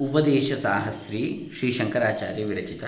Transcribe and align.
ಉಪದೇಶ 0.00 0.52
ಸಾಹಸ್ರಿ 0.52 1.50
ಶ್ರೀ 1.58 1.72
ಶಂಕರಾಚಾರ್ಯ 1.72 2.44
ವಿರಚಿತ. 2.44 2.84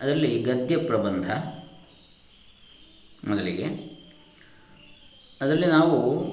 ಅದರಲ್ಲಿ 0.00 0.42
ಗದ್ಯ 0.42 0.76
ಪ್ರಬಂಧ 0.76 1.30
ಮೊದಲಿಗೆ. 3.28 3.64
ಅದರಲ್ಲಿ 5.40 5.66
ನಾವು 5.66 6.32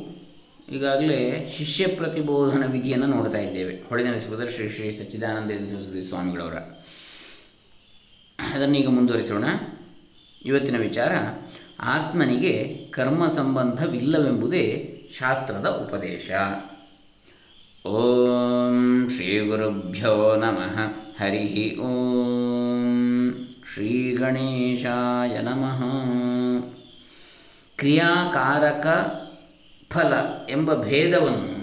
ಈಗಾಗಲೇ 0.71 1.53
ಶಿಷ್ಯ 1.57 1.87
ಪ್ರತಿಬೋಧನ 1.87 2.71
ವಿಧಿಯನ್ನು 2.71 3.07
ನೋಡ್ತಾ 3.07 3.37
ಇದ್ದೇವೆ. 3.37 3.75
ಹೊಳೆನರಸಿಪುರ 3.89 4.49
ಶ್ರೀ 4.55 4.69
ಶ್ರೀ 4.69 4.91
ಸಚ್ಚಿದಾನಂದ 4.91 5.51
ಸ್ವಾಮಿಗಳವರ. 6.07 6.53
ಅದನ್ನೀಗ 8.53 8.87
ಮುಂದುವರಿಸೋಣ. 8.87 9.43
ಇವತ್ತಿನ 10.45 10.77
ವಿಚಾರ, 10.77 11.11
ಆತ್ಮನಿಗೆ 11.79 12.85
ಕರ್ಮ 12.91 13.27
ಸಂಬಂಧವಿಲ್ಲವೆಂಬುದೇ 13.27 14.89
ಶಾಸ್ತ್ರದ 15.19 15.87
ಉಪದೇಶ. 15.87 16.31
ಓಂ 17.85 19.09
ಶ್ರೀ 19.09 19.39
ಗುರುಭ್ಯೋ 19.39 20.35
ನಮಃ 20.35 20.77
ಹರಿ 21.23 21.77
ಓಂ 21.79 23.31
ಶ್ರೀ 23.73 24.15
ಗಣೇಶಾಯ 24.15 25.41
ನಮಃ 25.41 25.81
ಕ್ರಿಯಾಕಾರಕ 27.77 28.87
ಫಲ 29.91 30.13
ಎಂಬ 30.49 30.83
ಭೇದವನ್ನು 30.83 31.53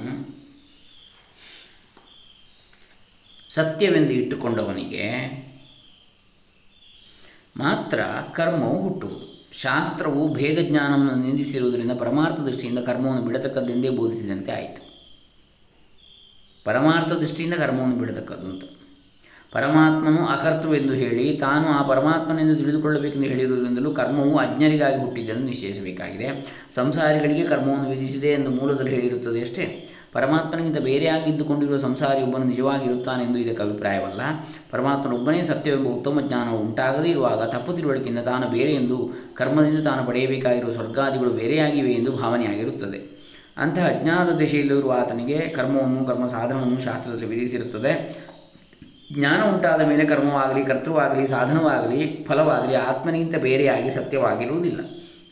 ಸತ್ಯವೆಂದು 3.55 4.11
ಇಟ್ಟುಕೊಂಡವನಿಗೆ 4.11 5.07
ಮಾತ್ರ 7.57 8.01
ಕರ್ಮವು 8.35 8.89
ಹುಟ್ಟುವುದು. 8.89 9.49
ಶಾಸ್ತ್ರವು 9.53 10.35
ಭೇದ 10.35 10.59
ಜ್ಞಾನವನ್ನು 10.69 11.15
ನಿಂದಿಸಿರುವುದರಿಂದ 11.15 11.93
ಪರಮಾರ್ಥ 11.93 12.41
ದೃಷ್ಟಿಯಿಂದ 12.41 12.79
ಕರ್ಮವನ್ನು 12.79 13.23
ಬಿಡತಕ್ಕದ್ದೆಂದೇ 13.23 13.89
ಬೋಧಿಸಿದಂತೆ 13.89 14.53
ಆಯಿತು. 14.53 14.90
ಪರಮಾರ್ಥ 16.65 17.13
ದೃಷ್ಟಿಯಿಂದ 17.13 17.55
ಕರ್ಮವನ್ನು 17.55 17.97
ಬಿಡತಕ್ಕದ್ದು 17.97 18.47
ಅಂತ 18.47 18.63
ಪರಮಾತ್ಮನು 19.53 20.27
ಅಕರ್ತವೆಂದು 20.27 20.93
ಹೇಳಿ, 20.93 21.37
ತಾನು 21.37 21.69
ಆ 21.69 21.83
ಪರಮಾತ್ಮನೆಂದು 21.83 22.57
ತಿಳಿದುಕೊಳ್ಳಬೇಕೆಂದು 22.57 23.27
ಹೇಳಿರುವುದರಿಂದಲೂ 23.27 23.91
ಕರ್ಮವು 23.91 24.39
ಅಜ್ಞರಿಗಾಗಿ 24.39 24.99
ಹುಟ್ಟಿದ್ದನ್ನು 25.01 25.47
ನಿಶ್ಚಯಿಸಬೇಕಾಗಿದೆ. 25.47 26.53
ಸಂಸಾರಿಗಳಿಗೆ 26.75 27.45
ಕರ್ಮವನ್ನು 27.45 27.91
ವಿಧಿಸಿದೆ 27.91 28.29
ಎಂದು 28.29 28.51
ಮೂಲದಲ್ಲಿ 28.51 28.91
ಹೇಳಿರುತ್ತದೆ 28.91 29.41
ಅಷ್ಟೇ. 29.41 29.87
ಪರಮಾತ್ಮನಿಗಿಂತ 30.13 30.79
ಬೇರೆಯಾಗಿದ್ದುಕೊಂಡಿರುವ 30.79 31.79
ಸಂಸಾರಿಯೊಬ್ಬನು 31.79 32.45
ನಿಜವಾಗಿರುತ್ತಾನೆಂದು 32.45 33.39
ಇದಕ್ಕೆ 33.39 33.63
ಅಭಿಪ್ರಾಯವಲ್ಲ. 33.63 34.21
ಪರಮಾತ್ಮನೊಬ್ಬನೇ 34.71 35.43
ಸತ್ಯವೆಂಬ 35.43 35.89
ಉತ್ತಮ 35.89 36.21
ಜ್ಞಾನವು 36.21 36.59
ಉಂಟಾಗದೇ 36.59 37.09
ಇರುವಾಗ 37.09 37.43
ತಪ್ಪು 37.43 37.73
ತಿಳುವಳಿಕೆಯಿಂದ 37.73 38.19
ತಾನು 38.19 38.49
ಬೇರೆ 38.49 38.75
ಎಂದು, 38.75 39.11
ಕರ್ಮದಿಂದ 39.35 39.87
ತಾನು 39.87 40.07
ಪಡೆಯಬೇಕಾಗಿರುವ 40.07 40.73
ಸ್ವರ್ಗಾದಿಗಳು 40.73 41.31
ಬೇರೆಯಾಗಿವೆ 41.31 41.93
ಎಂದು 41.93 42.13
ಭಾವನೆಯಾಗಿರುತ್ತದೆ. 42.13 43.20
ಅಂತಹ 43.57 43.87
ಅಜ್ಞಾನದ 43.87 44.37
ದಿಶೆಯಲ್ಲಿರುವ 44.37 44.93
ಆತನಿಗೆ 45.01 45.39
ಕರ್ಮವನ್ನು 45.39 46.05
ಕರ್ಮ 46.05 46.27
ಸಾಧನವನ್ನು 46.27 46.81
ಶಾಸ್ತ್ರದಲ್ಲಿ 46.81 47.27
ವಿಧಿಸಿರುತ್ತದೆ. 47.27 48.21
ಜ್ಞಾನ 49.15 49.55
ಉಂಟಾದ 49.55 49.81
ಮೇಲೆ 49.81 50.05
ಕರ್ಮವಾಗಲಿ, 50.05 50.65
ಕರ್ತೃವಾಗಲಿ, 50.65 51.29
ಸಾಧನವಾಗಲಿ, 51.29 52.25
ಫಲವಾಗಲಿ, 52.29 52.75
ಆತ್ಮನಿಗಿಂತ 52.75 53.37
ಬೇರೆಯಾಗಿ 53.37 53.91
ಸತ್ಯವಾಗಿರುವುದಿಲ್ಲ. 53.91 54.81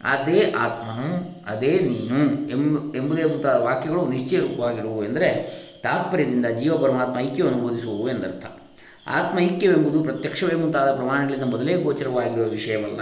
ಅದೇ 0.05 0.55
ಆತ್ಮನು, 0.59 1.39
ಅದೇ 1.51 1.79
ನೀನು 1.79 2.49
ಎಂಬ, 2.51 2.97
ಎಂಬುದೇ 2.97 3.25
ಮುಂತಾದ 3.25 3.61
ವಾಕ್ಯಗಳು 3.61 4.09
ನಿಶ್ಚಯ 4.09 4.39
ರೂಪವಾಗಿರುವು 4.39 5.05
ಎಂದರೆ 5.05 5.59
ತಾತ್ಪರ್ಯದಿಂದ 5.83 6.47
ಜೀವ 6.47 6.77
ಪರಮಾತ್ಮ 6.77 7.19
ಐಕ್ಯವನ್ನು 7.19 7.59
ಬೋಧಿಸುವು 7.59 8.09
ಎಂದರ್ಥ. 8.09 8.47
ಆತ್ಮ 9.07 9.39
ಐಕ್ಯವೆಂಬುದು 9.39 10.03
ಪ್ರತ್ಯಕ್ಷವೇ 10.03 10.55
ಮುಂತಾದ 10.55 10.95
ಪ್ರಮಾಣಗಳಿಂದ 10.95 11.43
ಮೊದಲೇ 11.43 11.83
ಗೋಚರವಾಗಿರುವ 11.83 12.45
ವಿಷಯವಲ್ಲ. 12.45 13.01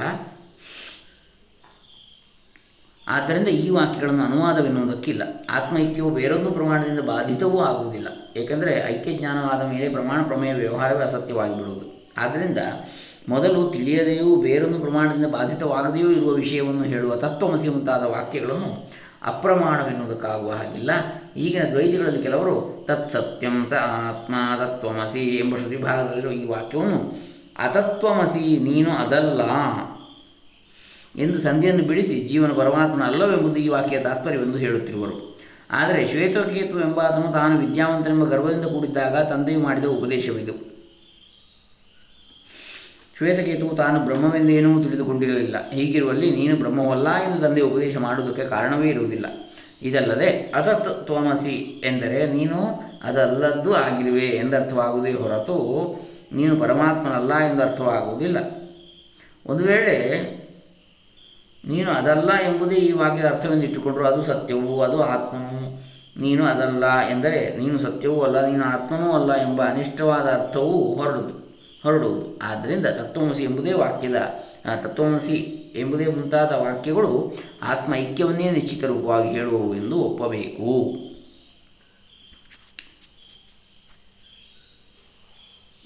ಆದ್ದರಿಂದ 3.08 3.48
ಈ 3.48 3.70
ವಾಕ್ಯಗಳನ್ನು 3.70 4.24
ಅನುವಾದವೆನ್ನುವುದಕ್ಕಿಲ್ಲ. 4.24 5.22
ಆತ್ಮೈಕ್ಯವು 5.50 6.10
ಬೇರೊಂದು 6.10 6.50
ಪ್ರಮಾಣದಿಂದ 6.50 7.00
ಬಾಧಿತವೂ 7.00 7.60
ಆಗುವುದಿಲ್ಲ. 7.60 8.08
ಏಕೆಂದರೆ 8.36 8.84
ಐಕ್ಯ 8.88 9.12
ಜ್ಞಾನವಾದ 9.12 9.72
ಮೇಲೆ 9.72 9.88
ಪ್ರಮಾಣ 9.88 10.22
ಪ್ರಮೇಯ 10.22 10.54
ವ್ಯವಹಾರವೇ 10.54 11.04
ಅಸತ್ಯವಾಗಿಬಿಡುವುದು. 11.04 12.14
ಆದ್ದರಿಂದ 12.18 12.58
ಮೊದಲು 13.28 13.70
ತಿಳಿಯದೆಯೂ 13.70 14.36
ಬೇರೊಂದು 14.36 14.78
ಪ್ರಮಾಣದಿಂದ 14.78 15.26
ಬಾಧಿತವಾಗದೆಯೂ 15.26 16.10
ಇರುವ 16.10 16.30
ವಿಷಯವನ್ನು 16.30 16.82
ಹೇಳುವ 16.82 17.16
ತತ್ವಮಸಿ 17.16 17.68
ಮುಂತಾದ 17.68 18.02
ವಾಕ್ಯಗಳನ್ನು 18.02 18.90
ಅಪ್ರಮಾಣವೆನ್ನುವುದಕ್ಕಾಗುವ 19.24 20.52
ಹಾಗಿಲ್ಲ. 20.52 20.90
ಈಗಿನ 21.36 21.62
ದ್ವೈತಿಗಳಲ್ಲಿ 21.70 22.22
ಕೆಲವರು 22.22 22.84
ತತ್ಸತ್ಯಂ 22.88 23.66
ಸ 23.70 23.72
ಆತ್ಮ 23.74 24.34
ತತ್ವಮಸಿ 24.58 25.20
ಎಂಬ 25.20 25.56
ಶ್ರುತಿ 25.56 25.76
ಭಾಗದಲ್ಲಿರುವ 25.76 26.32
ಈ 26.32 26.46
ವಾಕ್ಯವನ್ನು, 26.46 27.18
ಅತತ್ವಮಸಿ 27.58 28.72
ನೀನು 28.72 28.90
ಅದಲ್ಲ 28.90 29.40
ಎಂದು 31.18 31.38
ಸಂಧಿಯನ್ನು 31.38 31.84
ಬಿಡಿಸಿ 31.84 32.28
ಜೀವನ 32.28 32.52
ಪರಮಾತ್ಮನ 32.52 33.02
ಅಲ್ಲವೆಂಬುದು 33.02 33.56
ಈ 33.56 33.68
ವಾಕ್ಯ 33.68 34.00
ತಾತ್ಪರ್ಯವೆಂದು 34.00 34.58
ಹೇಳುತ್ತಿರುವರು. 34.58 35.36
ಆದರೆ 35.70 36.08
ಶ್ವೇತಕೇತು 36.08 36.80
ಎಂಬಾತನು 36.80 37.32
ತಾನು 37.32 37.58
ವಿದ್ಯಾವಂತನೆಂಬ 37.58 38.24
ಗರ್ವದಿಂದ 38.24 38.64
ಕೂಡಿದ್ದಾಗ 38.64 39.16
ತಂದೆಯು 39.16 39.60
ಮಾಡಿದ 39.60 39.84
ಉಪದೇಶವಿದು. 39.84 40.52
ಶ್ವೇತಕೇತುವು 43.18 43.76
ತಾನು 43.76 44.00
ಬ್ರಹ್ಮವೆಂದೇನೂ 44.00 44.82
ತಿಳಿದುಕೊಂಡಿರಲಿಲ್ಲ. 44.82 45.70
ಹೀಗಿರುವಲ್ಲಿ 45.70 46.30
ನೀನು 46.30 46.56
ಬ್ರಹ್ಮವಲ್ಲ 46.56 47.08
ಎಂದು 47.16 47.42
ತಂದೆ 47.42 47.60
ಉಪದೇಶ 47.60 47.96
ಮಾಡುವುದಕ್ಕೆ 47.96 48.44
ಕಾರಣವೇ 48.44 48.88
ಇರುವುದಿಲ್ಲ. 48.88 49.26
ಇದಲ್ಲದೆ 49.82 50.52
ಅತತ್ 50.54 51.06
ತ್ವಮಸಿ 51.06 51.82
ಎಂದರೆ 51.84 52.32
ನೀನು 52.32 52.86
ಅದಲ್ಲದ್ದು 53.04 53.74
ಆಗಿರುವೆ 53.74 54.26
ಎಂದರ್ಥವಾಗುವುದೇ 54.26 55.12
ಹೊರತು 55.12 55.56
ನೀನು 56.32 56.56
ಪರಮಾತ್ಮನಲ್ಲ 56.56 57.38
ಎಂದು 57.38 57.62
ಅರ್ಥವಾಗುವುದಿಲ್ಲ. 57.62 58.36
ಒಂದು 59.46 59.64
ವೇಳೆ 59.64 59.96
ನೀನು 61.66 61.90
ಅದಲ್ಲ 61.90 62.30
ಎಂಬುದೇ 62.48 62.74
ಈ 62.74 62.92
ವಾಕ್ಯದ 62.92 63.26
ಅರ್ಥವೆಂದು 63.26 63.64
ಇಟ್ಟುಕೊಂಡರು, 63.64 64.04
ಅದು 64.04 64.24
ಸತ್ಯವೂ, 64.24 64.80
ಅದು 64.80 65.02
ಆತ್ಮನು 65.02 65.62
ನೀನು 66.20 66.44
ಅದಲ್ಲ 66.44 66.84
ಎಂದರೆ 67.10 67.56
ನೀನು 67.58 67.78
ಸತ್ಯವೂ 67.78 68.20
ಅಲ್ಲ, 68.20 68.46
ನೀನು 68.46 68.64
ಆತ್ಮನೂ 68.64 69.12
ಅಲ್ಲ 69.12 69.32
ಎಂಬ 69.36 69.62
ಅನಿಷ್ಟವಾದ 69.62 70.26
ಅರ್ಥವು 70.28 70.94
ಹೊರಡುದು, 70.94 71.34
ಹೊರಡುವುದು. 71.82 72.38
ಆದ್ದರಿಂದ 72.42 72.86
ತತ್ವಮಸಿ 72.86 73.42
ಎಂಬುದೇ 73.44 73.72
ವಾಕ್ಯದ 73.72 74.20
ತತ್ವಮಸಿ 74.84 75.38
ಎಂಬುದೇ 75.76 76.06
ಮುಂತಾದ 76.06 76.52
ವಾಕ್ಯಗಳು 76.52 77.12
ಆತ್ಮ 77.62 77.94
ಐಕ್ಯವನ್ನೇ 77.94 78.50
ನಿಶ್ಚಿತ 78.50 78.84
ರೂಪವಾಗಿ 78.84 79.28
ಹೇಳುವವು 79.28 79.74
ಎಂದು 79.74 79.96
ಒಪ್ಪಬೇಕು. 80.00 80.72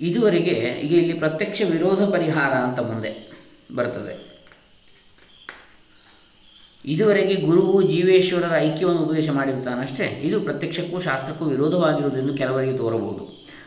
ಇದುವರೆಗೆ 0.00 0.56
ಈಗ 0.84 0.92
ಇಲ್ಲಿ 1.02 1.12
ಪ್ರತ್ಯಕ್ಷ 1.12 1.62
ವಿರೋಧ 1.70 2.02
ಪರಿಹಾರ 2.12 2.52
ಅಂತ 2.52 2.80
ಮುಂದೆ 2.80 3.10
ಬರ್ತದೆ. 3.76 4.29
ಇದುವರೆಗೆ 6.84 7.34
ಗುರುವು 7.34 7.82
ಜೀವೇಶ್ವರರ 7.82 8.52
ಐಕ್ಯವನ್ನು 8.58 9.00
ಉಪದೇಶ 9.00 9.30
ಮಾಡಿರುತ್ತಾನಷ್ಟೇ 9.30 10.04
ಇದು 10.04 10.40
ಪ್ರತ್ಯಕ್ಷಕ್ಕೂ 10.40 11.00
ಶಾಸ್ತ್ರಕ್ಕೂ 11.00 11.44
ವಿರೋಧವಾಗಿರುವುದೆಂದು 11.44 12.34
ಕೆಲವರಿಗೆ 12.34 12.78
ತೋರಬಹುದು. 12.78 13.24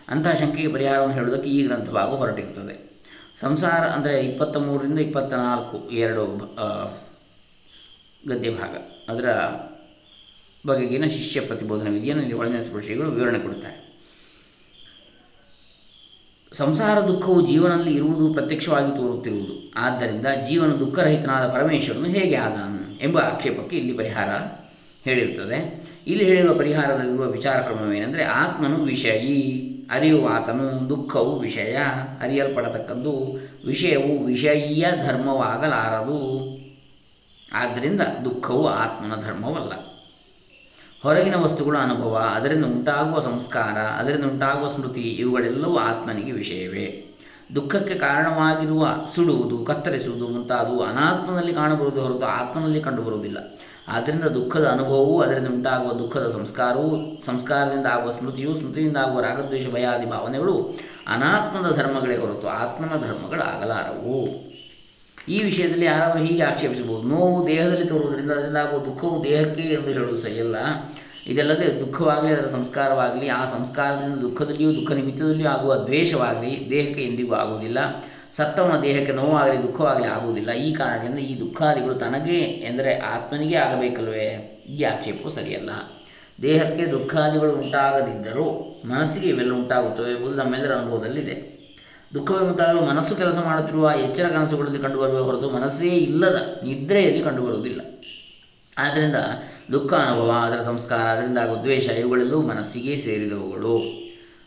ಅಂತಹ 0.10 0.34
ಶಂಕೆಗೆ 0.34 0.68
ಪರಿಹಾರವನ್ನು 0.68 1.14
ಹೇಳುವುದಕ್ಕೆ 1.14 1.50
ಈ 1.50 1.64
ಗ್ರಂಥಭಾಗ 1.64 2.10
ಹೊರಟಿರುತ್ತದೆ. 2.10 2.76
ಸಂಸಾರ 3.40 3.84
ಅಂದರೆ 3.90 4.22
ಇಪ್ಪತ್ತ 4.22 4.58
ಮೂರರಿಂದ 4.58 5.00
ಇಪ್ಪತ್ತ 5.00 5.34
ನಾಲ್ಕು 5.34 5.90
ಎರಡು 5.90 6.26
ಗದ್ಯ 8.28 8.50
ಭಾಗ. 8.50 8.76
ಅದರ 9.10 9.30
ಬಗೆಗಿನ 10.68 11.06
ಶಿಷ್ಯ 11.06 11.42
ಪ್ರತಿಬೋಧನ 11.42 11.88
ವಿಧಿಯನ್ನು 11.88 12.38
ಒಳಗಿನ 12.38 12.62
ಸ್ಪರ್ಶಿಗಳು 12.62 13.12
ವಿವರಣೆ 13.12 13.40
ಕೊಡುತ್ತಾರೆ 13.40 13.84
ಸಂಸಾರ 16.54 17.02
ದುಃಖವು 17.02 17.48
ಜೀವನದಲ್ಲಿ 17.48 17.96
ಇರುವುದು 17.96 18.34
ಪ್ರತ್ಯಕ್ಷವಾಗಿ 18.34 18.92
ತೋರುತ್ತಿರುವುದು. 18.98 19.74
ಆದ್ದರಿಂದ 19.76 20.28
ಜೀವನ 20.48 20.72
ದುಃಖರಹಿತನಾದ 20.72 21.48
ಪರಮೇಶ್ವರನು 21.48 22.06
ಹೇಗೆ 22.06 22.36
ಆದಾನು? 22.36 22.73
ಎಂಬ 23.04 23.18
ಆಕ್ಷೇಪಕ್ಕೆ 23.18 23.78
ಇಲ್ಲಿ 23.78 23.94
ಪರಿಹಾರ 23.94 24.30
ಹೇಳಿರುತ್ತದೆ. 25.04 25.84
ಇಲ್ಲಿ 26.08 26.26
ಹೇಳಿರುವ 26.26 26.58
ಪರಿಹಾರದಲ್ಲಿರುವ 26.58 27.26
ವಿಚಾರ 27.26 27.62
ಕ್ರಮವೇನೆಂದರೆ 27.62 28.24
ಆತ್ಮನು 28.24 28.84
ವಿಷಯಿ 28.84 29.70
ಅರಿಯುವ 29.92 30.30
ಆತನು 30.32 30.90
ದುಃಖವು 30.90 31.40
ವಿಷಯ, 31.40 31.78
ಅರಿಯಲ್ಪಡತಕ್ಕದ್ದು 32.22 33.40
ವಿಷಯವು 33.68 34.26
ವಿಷಯೀಯ 34.26 34.86
ಧರ್ಮವಾಗಲಾರದು. 35.08 36.50
ಆದ್ದರಿಂದ 37.54 38.02
ದುಃಖವು 38.02 38.68
ಆತ್ಮನ 38.68 39.22
ಧರ್ಮವಲ್ಲ. 39.22 39.74
ಹೊರಗಿನ 41.04 41.36
ವಸ್ತುಗಳ 41.36 41.78
ಅನುಭವ, 41.78 42.22
ಅದರಿಂದ 42.36 42.66
ಉಂಟಾಗುವ 42.66 43.22
ಸಂಸ್ಕಾರ, 43.22 43.78
ಅದರಿಂದ 43.78 44.26
ಉಂಟಾಗುವ 44.26 44.68
ಸ್ಮೃತಿ 44.68 45.02
ಇವುಗಳೆಲ್ಲವೂ 45.02 45.78
ಆತ್ಮನಿಗೆ 45.78 46.32
ವಿಷಯವೇ. 46.32 47.13
ದುಃಖಕ್ಕೆ 47.56 47.96
ಕಾರಣವಾಗಿರುವ 47.96 48.88
ಸುಡುವುದು, 49.16 49.66
ಕತ್ತರಿಸುವುದು 49.66 50.28
ಮುಂತಾದವು 50.28 50.84
ಅನಾತ್ಮನಲ್ಲಿ 50.84 51.54
ಕಾಣಬರುವುದು 51.54 52.02
ಹೊರತು 52.02 52.26
ಆತ್ಮನಲ್ಲಿ 52.26 52.82
ಕಂಡುಬರುವುದಿಲ್ಲ. 52.82 53.38
ಆದ್ದರಿಂದ 53.88 54.24
ದುಃಖದ 54.24 54.66
ಅನುಭವವು 54.68 55.22
ಅದರಿಂದ 55.22 55.48
ಉಂಟಾಗುವ 55.48 55.94
ದುಃಖದ 55.94 56.32
ಸಂಸ್ಕಾರವು, 56.32 57.26
ಸಂಸ್ಕಾರದಿಂದ 57.26 57.86
ಆಗುವ 57.86 58.12
ಸ್ಮೃತಿಯು, 58.12 58.58
ಸ್ಮೃತಿಯಿಂದ 58.60 58.98
ಆಗುವ 58.98 59.22
ರಾಗದ್ವೇಷ 59.22 59.68
ಭಯಾದಿ 59.74 60.10
ಭಾವನೆಗಳು 60.10 60.80
ಅನಾತ್ಮದ 61.08 61.76
ಧರ್ಮಗಳೇ 61.76 62.18
ಹೊರತು 62.18 62.48
ಆತ್ಮನ 62.48 62.90
ಧರ್ಮಗಳಾಗಲಾರವು. 62.90 64.18
ಈ 65.30 65.44
ವಿಷಯದಲ್ಲಿ 65.44 65.86
ಯಾರಾದರೂ 65.86 66.24
ಹೀಗೆ 66.24 66.42
ಆಕ್ಷೇಪಿಸಬಹುದು, 66.42 67.08
ನೋವು 67.08 67.48
ದೇಹದಲ್ಲಿ 67.48 67.86
ತೋರುವುದರಿಂದ 67.86 68.32
ಅದರಿಂದ 68.32 68.58
ಆಗುವ 68.58 68.80
ದುಃಖವು 68.86 69.24
ದೇಹಕ್ಕೆ 69.24 69.62
ಎಂದು 69.62 69.90
ಹೇಳುವುದು 69.90 70.22
ಸರಿಯಲ್ಲ. 70.22 70.56
ಇದಲ್ಲದೆ 71.28 71.80
ದುಃಖವಾಗಲಿ, 71.80 72.34
ಅದರ 72.34 72.50
ಸಂಸ್ಕಾರವಾಗಲಿ, 72.50 73.28
ಆ 73.28 73.46
ಸಂಸ್ಕಾರದಿಂದ 73.46 74.22
ದುಃಖದಲ್ಲಿಯೂ, 74.22 74.74
ದುಃಖ 74.74 74.92
ನಿಮಿತ್ತದಲ್ಲಿಯೂ 74.92 75.50
ಆಗುವ 75.50 75.76
ದ್ವೇಷವಾಗಲಿ, 75.76 76.68
ದೇಹಕ್ಕೆ 76.70 77.02
ಎಂದಿಗೂ 77.04 77.36
ಆಗುವುದಿಲ್ಲ. 77.36 77.78
ಸತ್ತವನ 78.32 78.82
ದೇಹಕ್ಕೆ 78.82 79.12
ನೋವಾಗಲಿ, 79.12 79.64
ದುಃಖವಾಗಲಿ 79.64 80.06
ಆಗುವುದಿಲ್ಲ. 80.06 80.52
ಈ 80.52 80.74
ಕಾರಣದಿಂದ 80.74 81.20
ಈ 81.20 81.40
ದುಃಖಾದಿಗಳು 81.40 81.96
ತನಗೇ 81.96 82.40
ಎಂದರೆ 82.40 83.00
ಆತ್ಮನಿಗೆ 83.00 83.56
ಆಗಬೇಕಲ್ವೇ? 83.56 84.50
ಈ 84.70 84.84
ಆಕ್ಷೇಪವು 84.84 85.32
ಸರಿಯಲ್ಲ. 85.32 85.70
ದೇಹಕ್ಕೆ 86.42 86.86
ದುಃಖಾದಿಗಳು 86.86 87.52
ಉಂಟಾಗದಿದ್ದರೂ 87.52 88.76
ಮನಸ್ಸಿಗೆ 88.86 89.28
ಇವೆಲ್ಲ 89.28 89.54
ಉಂಟಾಗುತ್ತವೆ 89.54 90.12
ಎಂಬುದು 90.12 90.36
ನಮ್ಮೆಲ್ಲರ 90.36 90.76
ಅನುಭವದಲ್ಲಿದೆ. 90.76 91.54
ದುಃಖವೇ 92.14 92.86
ಮನಸ್ಸು 92.88 93.16
ಕೆಲಸ 93.16 93.38
ಮಾಡುತ್ತಿರುವ 93.38 93.92
ಎಚ್ಚರ 94.02 94.28
ಕನಸುಗಳಲ್ಲಿ 94.28 94.80
ಕಂಡುಬರುವ 94.80 95.24
ಹೊರತು 95.24 95.50
ಮನಸ್ಸೇ 95.50 95.88
ಇಲ್ಲದ 95.88 96.60
ನಿದ್ರೆಯಲ್ಲಿ 96.64 97.24
ಕಂಡುಬರುವುದಿಲ್ಲ. 97.24 97.82
ಆದ್ದರಿಂದ 98.78 99.16
ದುಃಖ 99.72 99.94
ಅನುಭವ, 99.94 100.32
ಅದರ 100.32 100.62
ಸಂಸ್ಕಾರ, 100.62 101.02
ಅದರಿಂದ 101.02 101.38
ಆಗುವ 101.38 101.62
ದ್ವೇಷ, 101.62 101.90
ಇವುಗಳೆಲ್ಲವೂ 101.90 102.42
ಮನಸ್ಸಿಗೆ 102.42 103.00
ಸೇರಿದವುಗಳು. 103.00 103.78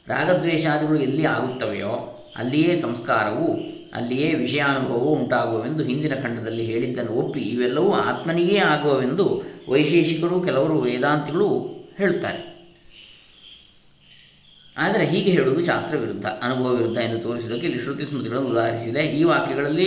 ರಾಗದ್ವೇಷಾದಿಗಳು 0.09 0.99
ಎಲ್ಲಿ 0.99 1.25
ಆಗುತ್ತವೆಯೋ, 1.25 2.23
ಅಲ್ಲಿಯೇ 2.37 2.77
ಸಂಸ್ಕಾರವು, 2.77 3.77
ಅಲ್ಲಿಯೇ 3.95 4.35
ವಿಷಯಾನುಭವವು 4.35 5.15
ಉಂಟಾಗುವವೆಂದು 5.15 5.83
ಹಿಂದಿನ 5.83 6.15
ಖಂಡದಲ್ಲಿ 6.15 6.63
ಹೇಳಿದ್ದನ್ನು 6.63 7.13
ಒಪ್ಪಿ, 7.13 7.41
ಇವೆಲ್ಲವೂ 7.41 7.93
ಆತ್ಮನಿಗೇ 7.93 8.59
ಆಗುವವೆಂದು 8.59 9.43
ವೈಶೇಷಿಕರು, 9.69 10.41
ಕೆಲವರು 10.41 10.79
ವೇದಾಂತಿಗಳು 10.79 11.69
ಹೇಳುತ್ತಾರೆ. 11.99 12.57
ಆದರೆ 14.79 15.07
ಹೀಗೆ 15.07 15.31
ಹೇಳುವುದು 15.31 15.67
ಶಾಸ್ತ್ರ 15.67 15.97
ವಿರುದ್ಧ 15.97 16.27
ಅನುಭವ 16.27 16.75
ವಿರುದ್ಧ 16.75 16.99
ಎಂದು 16.99 17.19
ತೋರಿಸುವುದಕ್ಕೆ 17.19 17.67
ಇಲ್ಲಿ 17.67 17.83
ಶ್ರುತಿ 17.83 18.05
ಸ್ಮೃತಿಗಳನ್ನು 18.05 18.49
ಉದಾಹರಿಸಿದೆ. 18.49 19.01
ಈ 19.01 19.23
ವಾಕ್ಯಗಳಲ್ಲಿ, 19.25 19.85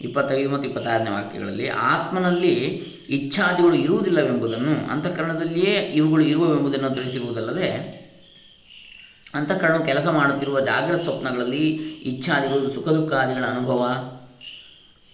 ಇಪ್ಪತ್ತೈದು 0.00 0.50
ಮತ್ತು 0.50 0.68
ಇಪ್ಪತ್ತಾರನೇ 0.68 1.10
ವಾಕ್ಯಗಳಲ್ಲಿ, 1.10 1.68
ಆತ್ಮನಲ್ಲಿ 1.68 2.54
ಇಚ್ಛಾದಿಗಳು 3.08 3.74
ಇರುವುದಿಲ್ಲವೆಂಬುದನ್ನು, 3.74 4.92
ಅಂತಃಕರಣದಲ್ಲಿಯೇ 4.92 5.74
ಇವುಗಳು 5.74 6.20
ಇರುವವೆಂಬುದನ್ನು 6.20 6.90
ತಿಳಿಸಿರುವುದಲ್ಲದೆ, 6.90 7.94
ಅಂತಃಕರಣವು 9.34 9.84
ಕೆಲಸ 9.84 10.06
ಮಾಡುತ್ತಿರುವ 10.06 10.60
ಜಾಗ್ರತ 10.60 11.02
ಸ್ವಪ್ನಗಳಲ್ಲಿ 11.02 11.66
ಇಚ್ಛಾದಿಗಳು 12.04 12.70
ಸುಖ 12.70 12.88
ದುಃಖಾದಿಗಳ 12.88 13.44
ಅನುಭವ, 13.44 14.10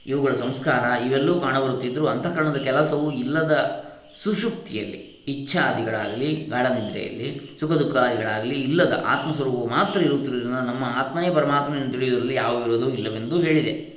ಇವುಗಳ 0.06 0.32
ಸಂಸ್ಕಾರ 0.40 1.02
ಇವೆಲ್ಲವೂ 1.06 1.40
ಕಾಣಬರುತ್ತಿದ್ದರೂ 1.40 2.06
ಅಂತಃಕರಣದ 2.06 2.56
ಕೆಲಸವು 2.56 3.12
ಇಲ್ಲದ 3.12 3.82
ಸುಷುಪ್ತಿಯಲ್ಲಿ, 4.22 5.24
ಇಚ್ಛಾದಿಗಳಾಗಲಿ, 5.28 6.34
ಗಾಢನಿದ್ರೆಯಲ್ಲಿ 6.34 7.56
ಸುಖ 7.60 7.72
ದುಃಖಾದಿಗಳಾಗಲಿ 7.72 8.60
ಇಲ್ಲದ 8.60 9.04
ಆತ್ಮಸ್ವರೂಪವು 9.06 9.68
ಮಾತ್ರ 9.68 10.00
ಇರುತ್ತಿರುವುದರಿಂದ 10.00 10.54
ನಮ್ಮ 10.54 10.84
ಆತ್ಮನೇ 10.84 11.30
ಪರಮಾತ್ಮನೆಯನ್ನು 11.30 11.92
ತಿಳಿಯುವುದರಲ್ಲಿ 11.92 12.34
ಯಾವ 12.34 12.62
ವಿರೋಧವೂ 12.62 12.90
ಇಲ್ಲವೆಂದು 12.90 13.40
ಹೇಳಿದೆ. 13.40 13.89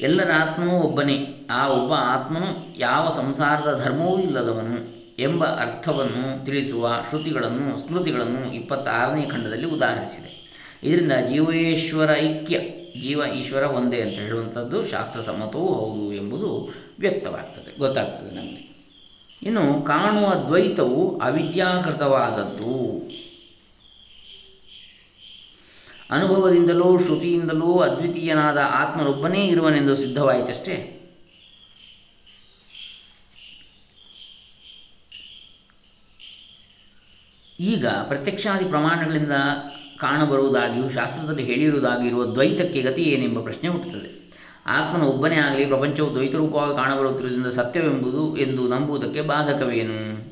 ಎಲ್ಲರ 0.00 0.30
ಆತ್ಮವೂ 0.40 0.78
ಒಬ್ಬನೇ. 0.78 1.16
ಆ 1.50 1.68
ಒಬ್ಬ 1.68 1.92
ಆತ್ಮನು 1.92 2.78
ಯಾವ 2.78 3.14
ಸಂಸಾರದ 3.16 3.82
ಧರ್ಮವೂ 3.84 4.18
ಇಲ್ಲದವನು 4.18 4.78
ಎಂಬ 5.18 5.44
ಅರ್ಥವನ್ನು 5.44 6.44
ತಿಳಿಸುವ 6.44 6.92
ಶ್ರುತಿಗಳನ್ನು, 7.08 7.86
ಸ್ಮೃತಿಗಳನ್ನು 7.86 8.54
ಇಪ್ಪತ್ತಾರನೇ 8.54 9.22
ಖಂಡದಲ್ಲಿ 9.22 9.66
ಉದಾಹರಿಸಿದೆ. 9.66 10.30
ಇದರಿಂದ 10.82 11.12
ಜೀವೇಶ್ವರ 11.28 12.10
ಐಕ್ಯ, 12.16 12.58
ಜೀವ 13.00 13.20
ಈಶ್ವರ 13.34 13.62
ಒಂದೇ 13.62 14.00
ಅಂತ 14.00 14.18
ಹೇಳುವಂಥದ್ದು 14.18 14.86
ಶಾಸ್ತ್ರ 14.86 15.20
ಸಮ್ಮತವೂ 15.20 15.66
ಹೌದು 15.66 16.12
ಎಂಬುದು 16.12 16.50
ವ್ಯಕ್ತವಾಗ್ತದೆ, 17.00 17.78
ಗೊತ್ತಾಗ್ತದೆ 17.78 18.36
ನಮಗೆ. 18.36 18.62
ಇನ್ನು 19.42 19.86
ಕಾಣುವ 19.86 20.34
ದ್ವೈತವು 20.46 21.18
ಅವಿದ್ಯಾಕೃತವಾದದ್ದು. 21.18 22.74
ಅನುಭವದಿಂದಲೂ, 26.10 26.98
ಶ್ರುತಿಯಿಂದಲೋ 26.98 27.78
ಅದ್ವಿತೀಯನಾದ 27.78 28.58
ಆತ್ಮನೊಬ್ಬನೇ 28.58 29.46
ಇರುವನೆಂದು 29.46 29.96
ಸಿದ್ಧವಾಯಿತಷ್ಟೇ. 29.96 30.96
ಈಗ 37.60 37.86
ಪ್ರತ್ಯಕ್ಷಾದಿ 37.86 38.64
ಪ್ರಮಾಣಗಳಿಂದ 38.64 39.32
ಕಾಣಬರುವುದಾಗಿಯೂ, 39.98 40.90
ಶಾಸ್ತ್ರದಲ್ಲಿ 40.90 41.44
ಹೇಳಿರುವುದಾಗಿರುವ 41.44 42.26
ದ್ವೈತಕ್ಕೆ 42.26 42.82
ಗತಿ 42.82 43.02
ಏನೆಂಬ 43.02 43.42
ಪ್ರಶ್ನೆ 43.42 43.68
ಹುಟ್ಟುತ್ತದೆ. 43.68 44.20
ಆತ್ಮನ 44.66 45.02
ಒಬ್ಬನೇ 45.02 45.36
ಆಗಲಿ 45.36 45.66
ಪ್ರಪಂಚವು 45.66 46.10
ದ್ವೈತ 46.10 46.34
ರೂಪವಾಗಿ 46.34 46.76
ಕಾಣಬರುತ್ತಿರುವುದರಿಂದ 46.76 47.46
ಸತ್ಯವೆಂಬುದು 47.46 48.36
ಎಂದು 48.36 48.68
ನಂಬುವುದಕ್ಕೆ 48.68 49.20
ಬಾಧಕವೇನು? 49.20 50.30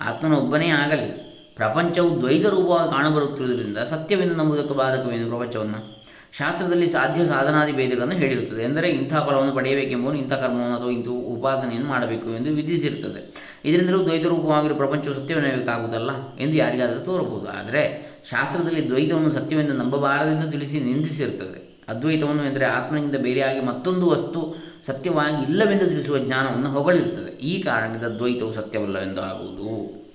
ಆತ್ಮನ 0.00 0.32
ಒಬ್ಬನೇ 0.32 0.68
ಆಗಲಿ. 0.68 1.27
ಪ್ರಪಂಚವು 1.58 2.20
ದ್ವೈತ 2.20 2.46
ರೂಪವಾಗಿ 2.46 2.90
ಕಾಣಬರುತ್ತಿರುವುದರಿಂದ 2.90 3.78
ಸತ್ಯವೆಂದು 3.78 4.34
ನಂಬುವುದಕ್ಕೆ 4.34 4.74
ಬಾಧಕವೇನು 4.74 5.28
ಪ್ರಪಂಚವನ್ನು 5.28 5.98
ಶಾಸ್ತ್ರದಲ್ಲಿ 6.36 6.88
ಸಾಧ್ಯ 6.88 7.26
ಸಾಧನಾದಿ 7.26 7.72
ಭೇದಗಳನ್ನು 7.72 8.14
ಹೇಳಿರುತ್ತದೆ. 8.14 8.62
ಎಂದರೆ 8.62 8.88
ಇಂಥ 8.90 9.14
ಫಲವನ್ನು 9.14 9.54
ಪಡೆಯಬೇಕೆಂಬುದು 9.54 10.16
ಇಂಥ 10.16 10.32
ಕರ್ಮವನ್ನು 10.32 10.76
ಅಥವಾ 10.76 10.90
ಇಂಥ 10.90 11.08
ಉಪಾಸನೆಯನ್ನು 11.08 11.88
ಮಾಡಬೇಕು 11.88 12.28
ಎಂದು 12.36 12.50
ವಿಧಿಸಿರುತ್ತದೆ. 12.50 13.20
ಇದರಿಂದಲೂ 13.64 14.04
ದ್ವೈತ 14.04 14.26
ರೂಪವಾಗಿರುವ 14.26 14.76
ಪ್ರಪಂಚವು 14.76 15.14
ಸತ್ಯವೆನ್ನಬೇಕಾಗುವುದಲ್ಲ 15.14 16.10
ಎಂದು 16.38 16.56
ಯಾರಿಗಾದರೂ 16.56 17.00
ತೋರಬಹುದು. 17.00 17.48
ಆದರೆ 17.48 17.82
ಶಾಸ್ತ್ರದಲ್ಲಿ 18.30 18.88
ದ್ವೈತವನ್ನು 18.88 19.30
ಸತ್ಯವೆಂದು 19.30 19.72
ನಂಬಬಾರದೆಂದು 19.72 20.50
ತಿಳಿಸಿ 20.50 20.80
ನಿಂದಿಸಿರುತ್ತದೆ. 20.80 21.84
ಅದ್ವೈತವನ್ನು 21.88 22.44
ಎಂದರೆ 22.44 22.64
ಆತ್ಮನಿಂದ 22.64 23.16
ಬೇರೆಯಾಗಿ 23.16 23.60
ಮತ್ತೊಂದು 23.60 24.10
ವಸ್ತು 24.10 24.56
ಸತ್ಯವಾಗಿ 24.86 25.42
ಇಲ್ಲವೆಂದು 25.42 25.86
ತಿಳಿಸುವ 25.86 26.18
ಜ್ಞಾನವನ್ನು 26.18 26.70
ಹೊಗಳಿರುತ್ತದೆ. 26.70 27.30
ಈ 27.40 27.62
ಕಾರಣದಿಂದ 27.62 28.06
ದ್ವೈತವು 28.06 28.54
ಸತ್ಯವಲ್ಲವೆಂದು 28.54 29.20
ಆಗುವುದು. 29.20 30.07